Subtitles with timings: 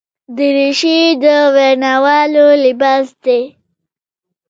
[0.37, 1.25] دریشي د
[1.55, 3.41] ویناوالو لباس دی.